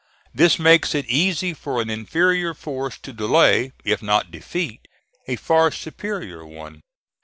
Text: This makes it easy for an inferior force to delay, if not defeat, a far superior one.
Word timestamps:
This 0.33 0.57
makes 0.57 0.95
it 0.95 1.05
easy 1.05 1.53
for 1.53 1.79
an 1.79 1.87
inferior 1.91 2.55
force 2.55 2.97
to 3.03 3.13
delay, 3.13 3.71
if 3.85 4.01
not 4.01 4.31
defeat, 4.31 4.87
a 5.27 5.35
far 5.35 5.69
superior 5.69 6.43
one. 6.43 6.81